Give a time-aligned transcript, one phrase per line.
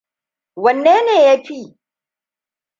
[0.63, 1.59] Wanne ne ya fi?